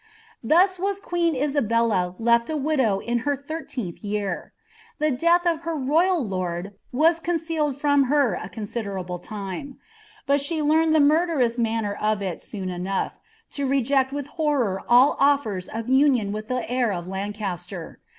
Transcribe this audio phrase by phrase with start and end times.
[0.53, 4.49] "'Thus was queen Isabella left a widow in her lliiTteenih ytu;
[4.99, 9.31] tbi death of her royal lord was concealed from her a constdenitib!
[9.31, 9.77] am:
[10.25, 13.19] but she learned the murderous manner of it soon enough,
[13.59, 17.99] lo ifjeci mvi horror all offers of union with the heir of Lancaster.